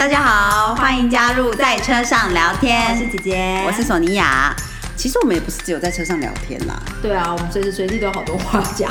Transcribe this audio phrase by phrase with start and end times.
[0.00, 2.90] 大家好，欢迎加入在车上聊天。
[2.90, 4.56] 我是姐姐，我是索尼娅。
[4.96, 6.82] 其实我们也不是只有在车上聊天啦。
[7.02, 8.90] 对啊，我们随时随地都有好多话讲。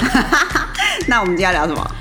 [1.09, 1.95] 那我们今天要聊什么？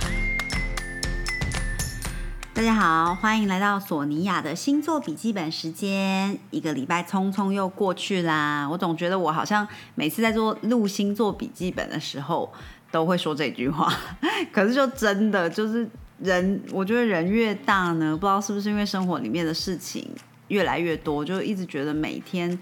[2.52, 6.38] 大家好，欢迎来到索尼娅的星座笔记本时间。
[6.51, 12.53] 一个礼拜匆匆又过去啦，我总觉得我好像每次在做录星座笔记本的时候
[12.90, 13.90] 都会说这句话，
[14.53, 15.88] 可是就真的就是
[16.20, 20.09] 人，我觉得人越大呢，不知道是不是因为生活里面的事情
[20.48, 22.59] 越来越多，就一直觉得每天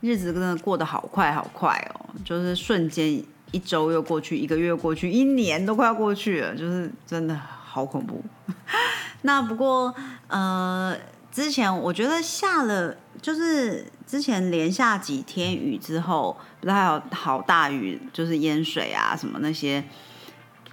[0.00, 8.22] 日子真的过得好快好快哦，就是瞬间一周又过去，一个月过去，一年都快要过去了，就是真的好恐怖。
[9.22, 9.94] 那不过，
[10.28, 10.96] 呃，
[11.32, 19.82] 之前我觉得下了，就是之前连下几天雨之后，不是还有好大雨，就是淹水啊什么那些，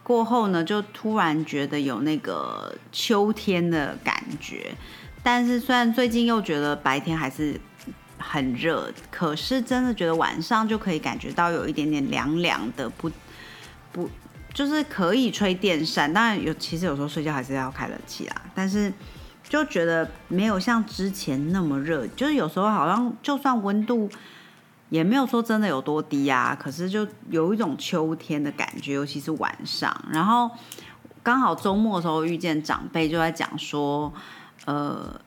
[0.05, 4.75] 过后呢，就突然觉得有那个秋天的感觉。
[5.23, 7.59] 但是虽然最近又觉得白天还是
[8.19, 13.11] 很热，可是真的觉得晚上就可以感觉到有一点点凉凉的，不
[13.91, 14.07] 不。
[14.53, 18.41] 就是可以吹电扇，当然有，其实有时候睡觉还是要开冷气啦。
[18.53, 18.93] 但是
[19.43, 24.09] 就觉得没有像之前那么热，就是有时候好像就算温度
[24.89, 29.93] 也没有说真的有多低啊，可是就有一种秋天的感觉，尤其是晚上。
[30.11, 30.49] 然后
[31.23, 34.13] 刚好周末的时候遇见长辈，就在讲说，
[34.65, 35.19] 呃，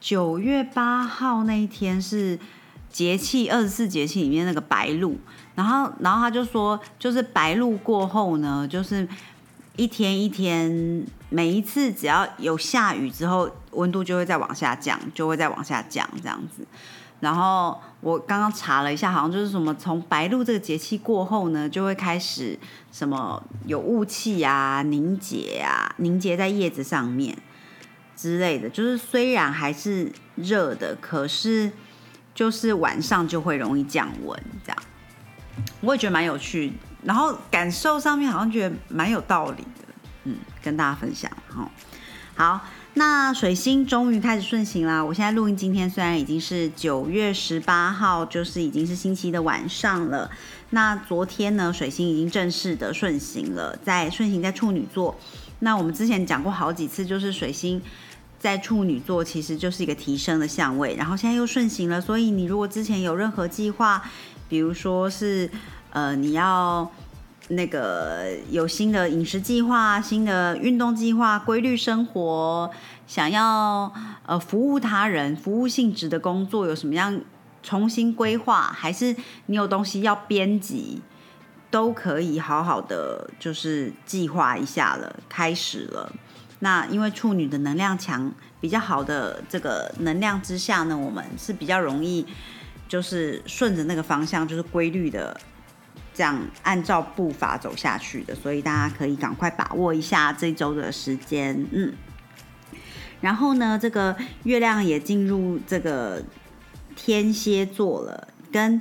[0.00, 2.38] 九月八号那一天是
[2.88, 5.18] 节气二十四节气里面那个白露。
[5.56, 9.06] 然后，然后他就说，就是白露过后呢，就是
[9.76, 16.66] 一天一天，每一次只要有下雨之后，温度就会再往下降，就会再往下降这样子。
[17.20, 22.58] 然后我刚刚查了一下，好像就是什么，从白露这个节气过后呢，就会开始
[22.92, 27.36] 什么有雾气啊、凝结啊、凝结在叶子上面
[28.14, 28.68] 之类的。
[28.68, 31.72] 就是虽然还是热的，可是
[32.34, 34.78] 就是晚上就会容易降温这样。
[35.80, 36.72] 我也觉得蛮有趣，
[37.04, 41.70] 然后感受上面好像觉得蛮有道理的，嗯，跟大家分享哈。
[42.34, 42.60] 好，
[42.96, 45.04] 那水星终于开始顺行啦。
[45.04, 50.30] 我现在录音，今天虽然已经是九月十八号，就是已经是星期一的晚上了。
[50.70, 55.16] 那昨天呢，水星已经正式的顺行了，在顺行在处女座。
[55.58, 57.82] 那我们之前讲过好几次，就是水星
[58.38, 64.00] 在处女座其实就是一个提升的相位，然后现在又顺行了，所以你如果之前有任何计划，
[64.48, 65.50] 比如说是，
[65.90, 66.88] 呃，你要
[67.48, 72.70] 那个有新的饮食计划、新的运动计划、规律生活，
[73.06, 73.92] 想要
[74.26, 77.20] 呃服务他人、服务性质的工作，有什么样
[77.62, 79.14] 重新规划，还是
[79.46, 81.02] 你有东西要编辑，
[81.70, 86.12] 都可以好好的就是计划一下了，开始了。
[86.60, 92.26] 那因为处女的能量强，比较好的这个能量之下呢，我们是比较容易。
[92.86, 95.34] 就是顺着那个方向，就是规律的
[96.14, 101.92] 这样按照步伐走下去的，所以大家可以赶快把握一下这周的时间，嗯。
[103.20, 106.22] 然后呢，这个月亮也进入这个
[106.94, 108.80] 天蝎座了，跟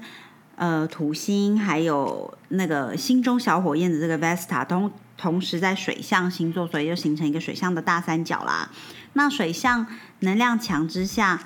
[0.55, 8.69] 呃土星还有那个心中小火焰的这个 Vesta 同同时在水象星座，所以就形成一个水象的大三角啦。
[9.13, 9.87] 那水象
[10.19, 11.39] 能量强之下。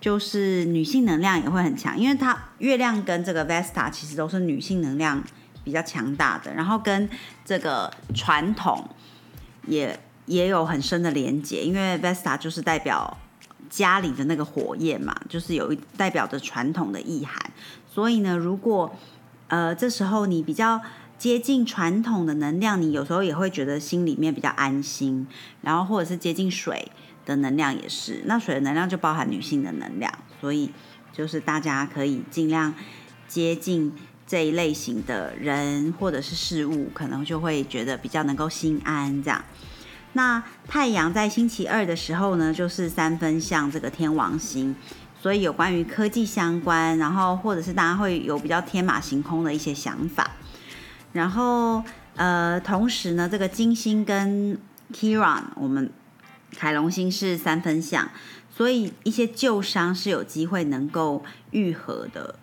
[0.00, 5.20] 就是女性能量也会很强，因为它月亮跟这个 Vesta 其实都是女性能量
[5.64, 7.08] 比较强大的，然后跟
[7.44, 8.88] 这个传统
[9.66, 13.18] 也也有很深的连接，因为 Vesta 就是代表
[13.68, 17.50] 家里的那个火焰嘛，就是有一代表着传统的意涵，
[17.92, 18.94] 所以呢，如果
[19.48, 20.80] 呃这时候你比较
[21.18, 25.26] 接近传统的能量，你有时候也会觉得心里面比较安心，
[25.62, 26.92] 然后或者是接近水。
[27.28, 30.72] 的能量也是，那水的能量就包含女性的能量，所以
[31.12, 32.74] 就是大家可以尽量
[33.28, 33.92] 接近
[34.26, 39.44] 这一类型的人或者是事物，可能就会觉得比较能够心安这样。
[40.14, 44.74] 那太阳在星期二的时候呢，就是三分像这个天王星，
[45.20, 50.30] 所以有关于科技相关，然后或者是大家会有比较天马行空的一些想法。
[51.12, 51.84] 然后
[52.16, 54.58] 呃，同时呢，这个金星跟
[54.94, 55.90] Kiran 我们。
[56.56, 58.08] 凯龙星是三分相，
[58.50, 62.34] 所以一些旧伤是有机会能够愈合的，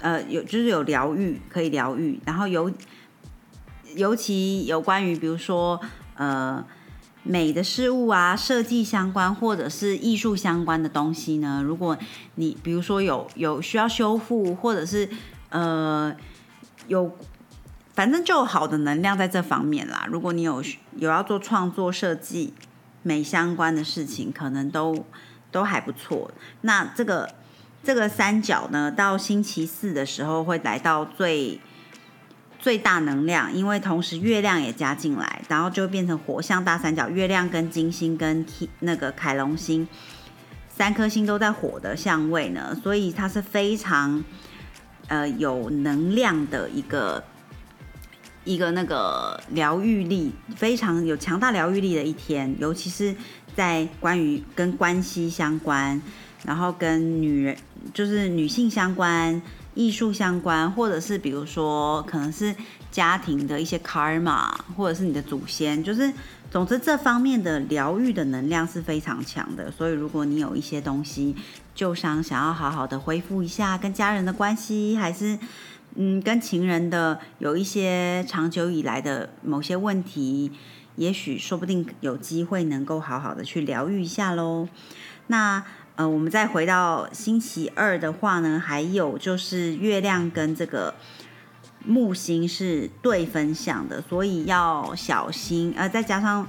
[0.00, 2.72] 呃，有就是有疗愈可以疗愈，然后尤
[3.94, 5.78] 尤其有关于比如说
[6.16, 6.64] 呃
[7.22, 11.96] 美的事物啊，设计相关或者是艺术相关的东西呢，如果
[12.36, 15.08] 你比如说有有需要修复，或者是
[15.50, 16.16] 呃
[16.88, 17.16] 有
[17.92, 20.64] 反正就好的能量在这方面啦，如果你有
[20.96, 22.54] 有要做创作设计。
[23.04, 25.06] 美相关的事情可能都
[25.52, 26.28] 都还不错。
[26.62, 27.32] 那这个
[27.84, 31.60] 这个三角呢，到星期四的时候会来到最
[32.58, 38.44] 最大能量，因为同时月亮也加进来，然后就变成火象大三角，月亮跟金星跟
[38.80, 39.86] 那个凯龙星
[40.68, 44.24] 三颗星都在火的相位呢，所以它是非常
[45.06, 47.22] 呃有能量的一个。
[48.44, 53.14] 一个那个疗愈力非常有强大疗愈力的一天，尤其是
[53.56, 56.00] 在关于跟关系相关，
[56.44, 57.56] 然后跟女人
[57.94, 59.40] 就是女性相关、
[59.74, 62.54] 艺术相关，或者是比如说可能是
[62.90, 66.12] 家庭的一些 karma，或者是你的祖先，就是
[66.50, 69.70] 总之这方面的疗愈的能量是非常强的。
[69.70, 71.34] 所以如果你有一些东西
[71.74, 75.38] 旧伤，想要好好的恢复一下跟家人的关系，还是。
[75.96, 80.50] 嗯，跟情人的有一些长久以来的某些问题，
[80.96, 84.68] 也许说不定有机会能够好好的去疗愈一下喽。
[85.28, 85.64] 那
[85.96, 90.94] 呃，我们再回到星期二的话呢，还有就是月亮跟这个
[91.84, 95.72] 木星是对分相的，所以要小心。
[95.76, 96.44] 呃，再加上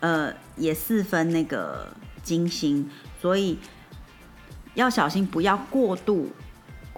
[0.00, 1.94] 呃也四分那个
[2.24, 2.90] 金星，
[3.20, 3.56] 所以
[4.74, 6.28] 要小心不要过度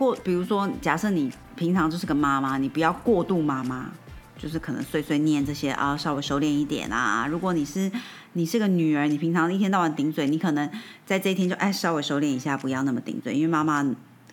[0.03, 0.17] 过。
[0.25, 1.31] 比如说，假设你。
[1.55, 3.93] 平常就是个妈妈，你不要过度妈妈，
[4.39, 7.27] 就是可能碎碎念这些啊，稍微收敛一点啊。
[7.31, 7.93] 如果你是
[8.33, 10.69] 你是个女儿，你平常一天到晚顶嘴，你可能
[11.05, 13.85] 在这一天就哎稍微收敛一下，不要那么顶嘴，因为妈妈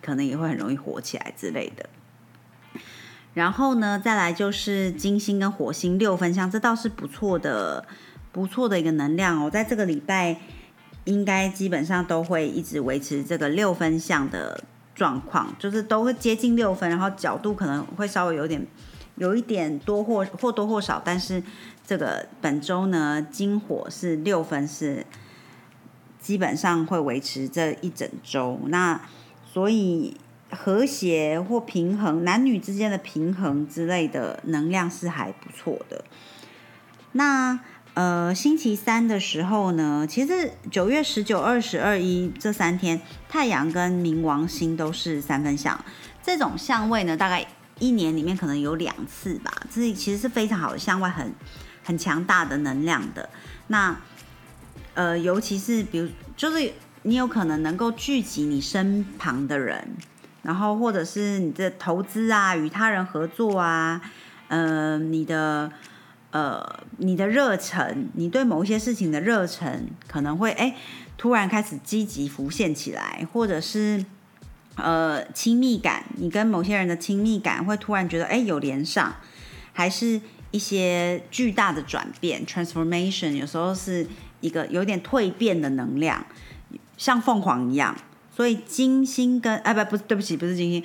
[0.02, 1.90] 可能也会很容易火起来之类的。
[3.34, 7.86] 然后呢，再来就是金星跟火星六分相，这倒是不错的，
[8.32, 9.50] 不错的一个能量哦。
[9.52, 10.38] 在这个礼拜，
[11.04, 14.64] 应该基本上都会一直维持这个六分相的。
[15.00, 18.68] 状况就是都会接近六分，然后角度可能会稍微有点
[19.16, 21.42] 有一点多或或多或少，但是
[21.88, 25.06] 这个本周呢，金火是六分，是
[26.20, 28.60] 基本上会维持这一整周。
[28.66, 29.00] 那
[29.46, 30.18] 所以
[30.52, 36.04] 和谐或平衡，男女之间的平衡之类的能量是还不错的。
[37.14, 37.62] 那。
[38.00, 45.78] 呃，星期三的时候呢，其实九月十九、二十二、一这三天，太阳跟冥王星都是三分相。
[46.24, 47.46] 这种相位呢，大概
[47.78, 49.52] 一年里面可能有两次吧。
[49.70, 51.34] 这其实是非常好的相位，很
[51.84, 53.28] 很强大的能量的。
[53.68, 53.94] 那
[54.94, 56.08] 呃，尤其是比如，
[56.38, 59.98] 就是你有可能能够聚集你身旁的人，
[60.42, 64.00] 然后或者是你的投资啊，与他人合作啊，
[64.48, 65.70] 呃，你的。
[66.32, 70.76] 呃，你的热忱，你对某一些事情的热忱，可能会哎
[71.18, 74.06] 突然开始积极浮现起来，或者是
[74.76, 79.16] 呃亲密感，你跟某些人的亲密感会突然觉得哎有连上，
[79.74, 80.22] 还是
[80.52, 84.08] 一些巨大的转变 （transformation），有时候是
[84.42, 86.24] 一个有点蜕变的能量，
[86.96, 87.96] 像凤凰一样。
[88.32, 90.84] 所以金星跟哎不不对不起不是金星，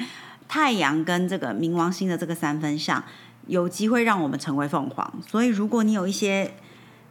[0.48, 3.04] 太阳跟这个冥王星的这个三分相。
[3.46, 6.52] 有机会让我们成为凤凰，所以如果你有一些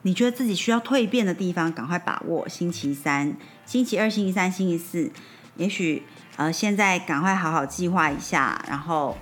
[0.01, 3.35] 你觉得自己需要蜕变的地方，赶快把握星期三、
[3.65, 5.11] 星期二、星期三、星期四，
[5.55, 6.03] 也许
[6.35, 9.17] 呃现在赶快好好计划一下，然后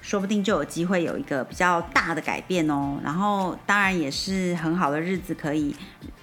[0.00, 2.98] 说不定就有机会有一个比较大的改变哦。
[3.02, 5.74] 然后当然也是很好的日子，可以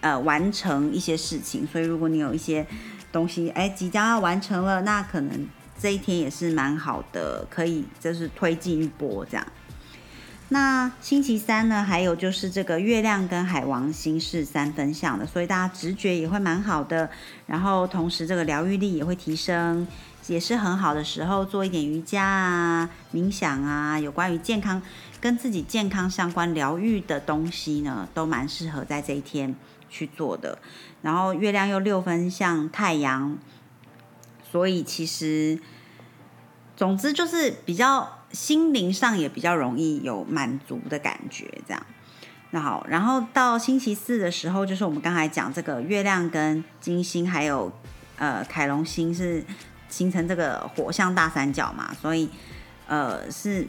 [0.01, 1.65] 呃完成一些事情。
[1.65, 2.67] 所以如果你有一些
[3.11, 5.47] 东西哎即将要完成了，那可能
[5.79, 9.47] 这一天也是蛮好的，可以就是推进一波这样。
[10.51, 11.83] 那星期三呢？
[11.83, 17.07] 还有就是这个月亮跟海王星是三分相的，所以大家直觉也会蛮好的。
[17.45, 19.87] 然后同时这个疗愈力也会提升，
[20.25, 24.81] 也是很好的时候做一点瑜伽啊、冥想啊，有关于健康
[25.21, 29.53] 跟自己健康相关疗愈的东西呢，都蛮适合在这一天
[29.87, 30.57] 去做的。
[31.03, 33.37] 然后月亮又六分像太阳，
[34.51, 35.59] 所以其实
[36.75, 38.15] 总之就是比较。
[38.31, 41.85] 心灵上也比较容易有满足的感觉，这样。
[42.51, 47.71] 那好，然后到星期四的时候，就是我们刚才讲这个月亮跟金星还有
[48.17, 49.43] 呃凯龙星是
[49.87, 52.27] 形成这个火象大三角嘛，所以
[52.87, 53.67] 呃是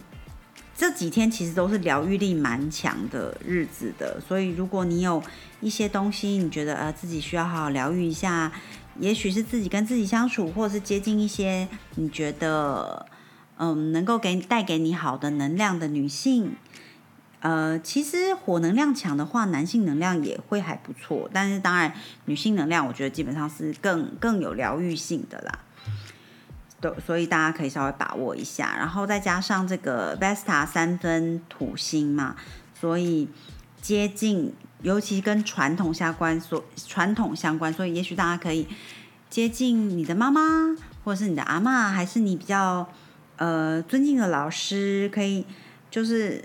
[0.74, 4.18] 这几天其实都是疗愈力蛮强的日子的。
[4.26, 5.22] 所以如果你有
[5.60, 8.50] 一些东西，你觉得呃自己需要好好疗愈一下，
[8.98, 13.04] 也许是自己跟自己相处，或者是接近一些你觉得。
[13.62, 16.56] 嗯，能够给带给你好的能量的女性，
[17.40, 21.28] 呃，其实火能量强的话，男性能量也会还不错。
[21.30, 21.92] 但是当然，
[22.24, 25.58] 女性能量我觉得基本上是更更有疗愈性的啦。
[26.80, 32.36] 都所以大家可以稍微把握一下，然后再加上这个 Vesta 三分土星嘛，
[32.80, 33.28] 所以
[33.82, 38.66] 接近，尤其跟传统相关，所传统相关，所以也许大家可以
[39.28, 40.74] 接近你的妈妈，
[41.04, 42.88] 或者是你的阿嬷，还是你比较
[43.40, 45.46] 呃尊敬的老师，可以
[45.90, 46.44] 就是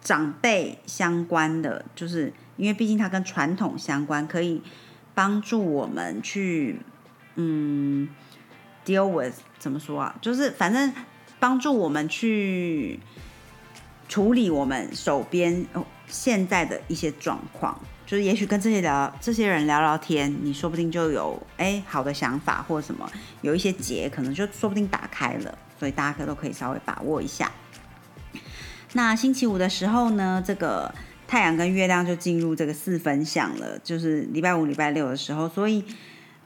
[0.00, 4.62] 长辈相关的，就是因为毕竟它跟传统相关，可以
[5.12, 6.78] 帮助我们去
[7.34, 8.08] 嗯
[8.86, 10.14] deal with 怎么说啊？
[10.20, 10.92] 就是反正
[11.40, 13.00] 帮助我们去
[14.08, 17.76] 处理我们手边哦现在的一些状况。
[18.06, 27.52] 就是也许跟这些聊这些人聊聊天，你说不定就有哎好的想法或什么，有一些结可能就说不定打开了，所以大家可都可以稍微把握一下。
[28.94, 30.90] 那星期五的时候呢，这个
[31.28, 35.84] 太阳跟月亮就进入这个四分相了，就是礼拜五、礼拜六的时候，所以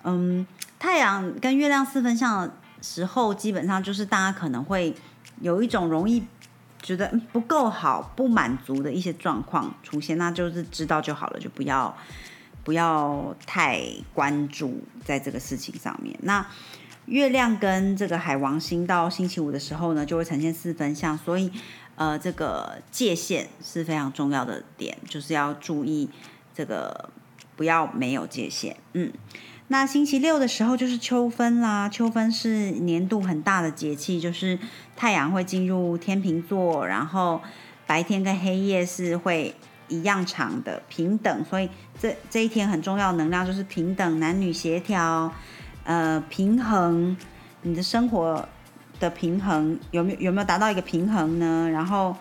[0.02, 0.44] 嗯，
[0.76, 2.52] 太阳跟月亮四分相的
[2.82, 4.92] 时候，基本上就是大家可能会
[5.40, 6.24] 有一种容易。
[6.80, 11.94] 觉得不够好、不满足的一些状况出现，那就是知道就好了，就不要
[12.62, 13.82] 不要太
[14.14, 16.16] 关注在这个事情上面。
[16.22, 16.46] 那
[17.08, 21.50] 月亮跟这个海王星到星期五的时候呢，就会呈现四分相，所以
[21.96, 26.08] 呃，这个界限是非常重要的点，就是要注意
[26.54, 27.10] 这个
[27.56, 28.76] 不要没有界限。
[28.92, 29.12] 嗯，
[29.68, 34.58] 那星期六的时候就是秋分啦，秋分是年度很大的节气，就是。
[35.00, 37.40] 太阳会进入天平座，然后
[37.86, 39.54] 白天跟黑夜是会
[39.86, 45.32] 一样长的平等，所以这这一天很重要能量就是平等、男女协调，
[45.84, 47.16] 呃，平衡
[47.62, 48.48] 你的生活
[49.00, 51.68] 的平衡有没有有没有达到一个平衡呢？
[51.70, 52.16] 然后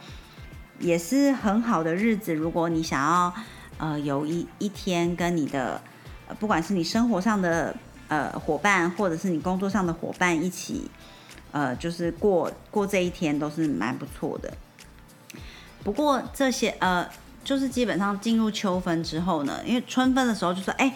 [0.79, 3.33] 也是很好的日子，如果你想要
[3.77, 5.81] 呃有一一天跟你的
[6.39, 7.75] 不管是你生活上的
[8.07, 10.89] 呃伙伴，或者是你工作上的伙伴一起。
[11.53, 14.53] 呃，就是过过这一天都是蛮不错的。
[15.81, 17.07] 不过这些呃，
[17.47, 20.93] 就是基本上进入秋分之后呢，因为春分的时候就说哎，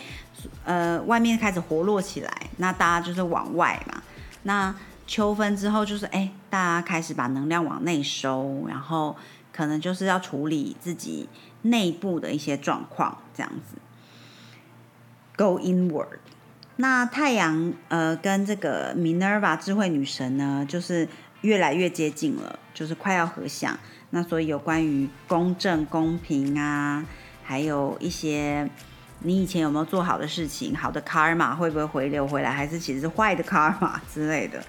[0.66, 4.04] 呃，外面开始活络起来，那大家就是往外嘛。
[4.44, 4.76] 那
[5.08, 9.16] 秋分之后就是哎，大家开始把能量往内收，然后
[9.54, 11.30] 可能就是要处理自己
[11.62, 13.78] 内部的一些状况，这样子。
[15.38, 16.20] Go inward。
[16.76, 21.08] 那太阳呃跟这个 Minerva 智慧女神呢，就是
[21.44, 23.80] 越来越接近了，就是快要合相。
[24.12, 27.04] 那所以有关于公正公平啊，
[27.44, 28.70] 还有一些
[29.20, 34.64] 你以前有没有做好的事情，好的 karma 会不会回流回来，还是其实是坏的 karma 之类的，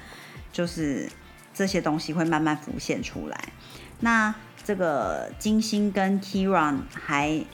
[0.53, 1.09] 就是
[1.53, 3.53] 这些东西会慢慢浮现出来。
[4.01, 4.35] 那
[4.65, 7.45] 这个金星跟 Kiran 还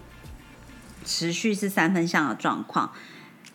[1.04, 2.92] 持续是三分相的状况。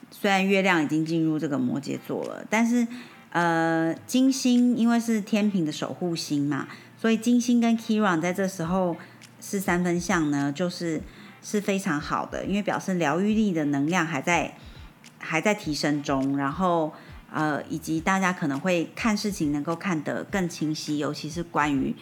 [0.10, 2.88] 虽然月亮已经进入这个摩羯座了，但是
[3.32, 6.68] 呃，金星因为是天平的守护星嘛，
[7.03, 8.95] 所以金星跟 Kiran 在这时候
[9.41, 11.01] 是三分相呢，就是
[11.43, 14.55] 是非常好的，因为表示疗愈力的能量还在
[15.19, 16.93] 还在提升中，然后
[17.29, 21.93] 呃，以及大家可能会看事情能够看得更清晰，尤其是关于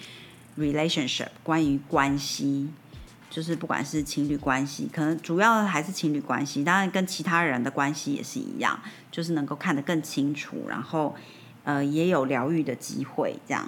[0.55, 2.69] relationship，关于关系。
[3.27, 8.79] 就是不管是情侣关系，可能主要还是情侣关系，当然跟其他人的关系也是一样，
[9.09, 11.15] 就是能够看得更清楚，然后
[11.63, 13.67] 呃也有疗愈的机会这样。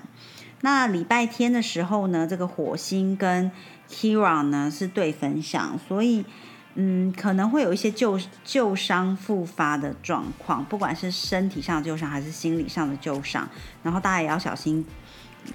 [0.65, 3.51] 那礼拜天的时候呢，这个火星跟
[3.89, 6.23] Kira 呢是对分享，所以
[6.75, 13.49] 嗯可能会有一些旧旧伤复发的状况，不管是身体上的旧伤还是心理上的旧伤，
[13.83, 14.85] 然后大家也要小心，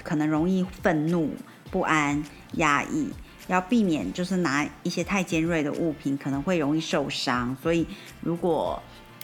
[0.03, 1.31] 可能容易愤怒、
[1.71, 2.23] 不安、
[2.57, 3.09] 压抑。
[3.47, 7.57] 要避免就是拿一些太尖锐的物品，可能会容易受伤。
[7.63, 7.87] 所以
[8.21, 8.83] 如果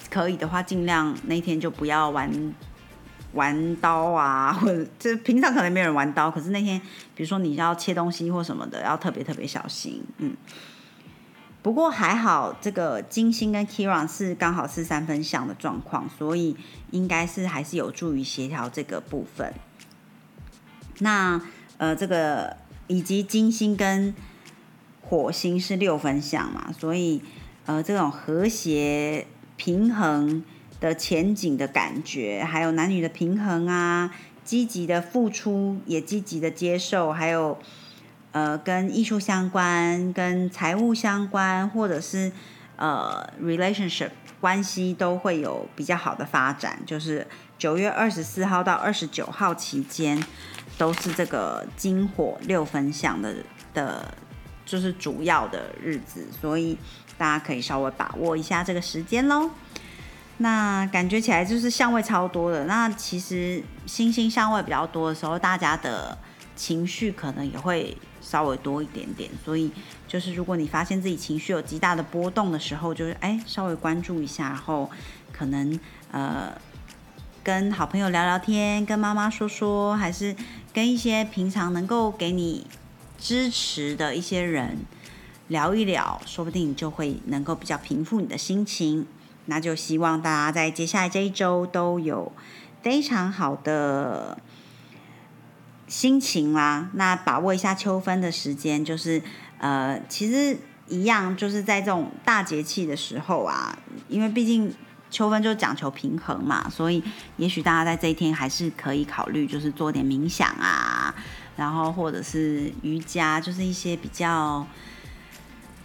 [0.08, 2.54] 可以的话，尽量那天就不要玩
[3.34, 6.80] 玩刀啊，或者这平常可能没有人玩刀，可是那天
[7.14, 10.02] 比如说你要切东西或什么的，要特别特别小心。
[10.18, 10.34] 嗯，
[11.62, 16.56] 不过还好，这个金星跟 Kiran 是刚好是三分相的状况，所以
[16.90, 19.52] 应该是还是有助于协调这个部分。
[20.98, 21.40] 那
[21.78, 22.56] 呃，这个。
[22.86, 24.14] 以及金星跟
[25.00, 27.22] 火星是六分相嘛，所以
[27.64, 29.26] 呃，这种和谐
[29.56, 30.44] 平衡
[30.84, 34.14] 的前景的感觉，还有男女的平衡啊，
[34.44, 37.58] 积极的付出也积极的接受，还有
[38.32, 42.30] 呃，跟艺术相关、跟财务相关，或者是
[42.76, 44.10] 呃，relationship
[44.40, 46.78] 关系都会有比较好的发展。
[46.84, 47.26] 就是
[47.56, 50.22] 九月二十四号到二十九号期间。
[50.76, 53.32] 都是这个金火六分相的
[53.72, 54.12] 的，
[54.66, 56.76] 就是主要的日子，所以
[57.16, 59.48] 大家可以稍微把握一下这个时间喽。
[60.38, 62.64] 那感觉起来就是相位超多的。
[62.64, 66.18] 那其实星星相位比较多的时候，大家的
[66.56, 69.30] 情绪可能也会稍微多一点点。
[69.44, 69.70] 所以
[70.08, 74.90] 就是如果你发现自己情绪有极大的波动的时候，就是哎稍微关注一下，然后
[75.32, 75.78] 可能
[76.10, 76.52] 呃
[77.44, 80.34] 跟好朋友聊聊天，跟妈妈说说，还是
[80.72, 82.66] 跟一些平常能够给你
[83.18, 84.78] 支持的一些人
[85.46, 89.06] 聊一聊，说不定你就会能够比较平复你的心情。
[89.46, 92.32] 那就希望大家在接下来这一周都有
[92.82, 94.38] 非常好的
[95.86, 96.88] 心情啦。
[96.94, 99.22] 那把握一下秋分的时间，就是
[99.58, 100.56] 呃，其实
[100.88, 104.72] 一样，就是在这种大节气的时候啊，因为毕竟
[105.10, 107.02] 秋分就讲求平衡嘛，所以
[107.36, 111.14] 也许大家在这一天还是可以考虑，就是做点冥想啊，
[111.56, 114.66] 然后或者是瑜伽，就是一些比较。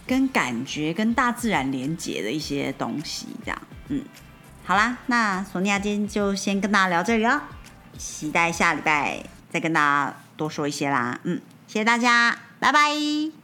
[0.06, 4.04] 跟感觉、跟大自然连接的一些东西，这样，嗯，
[4.64, 7.42] 好啦，那索尼娅今天就先跟大家聊这里了，
[7.96, 13.39] 期待下礼拜再跟大家多说一些啦，嗯，谢谢大家，拜拜。